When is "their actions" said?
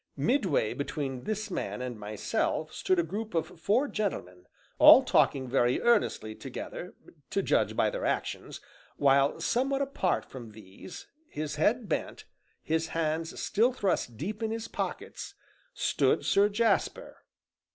7.91-8.61